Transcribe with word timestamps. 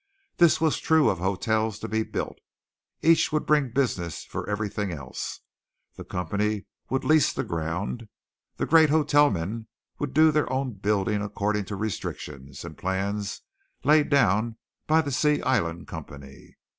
This 0.37 0.59
was 0.59 0.79
true 0.79 1.11
of 1.11 1.19
hotels 1.19 1.77
to 1.77 1.87
be 1.87 2.01
built. 2.01 2.39
Each 3.03 3.31
would 3.31 3.45
bring 3.45 3.69
business 3.69 4.23
for 4.25 4.49
everything 4.49 4.91
else. 4.91 5.41
The 5.95 6.03
company 6.03 6.65
would 6.89 7.03
lease 7.03 7.31
the 7.31 7.43
ground. 7.43 8.07
The 8.57 8.65
great 8.65 8.89
hotel 8.89 9.29
men 9.29 9.67
would 9.99 10.15
do 10.15 10.31
their 10.31 10.51
own 10.51 10.71
building 10.73 11.21
according 11.21 11.65
to 11.65 11.75
restrictions 11.75 12.65
and 12.65 12.79
plans 12.79 13.41
laid 13.83 14.09
down 14.09 14.57
by 14.87 15.01
the 15.01 15.11
Sea 15.11 15.39
Island 15.43 15.87
Company. 15.87 16.57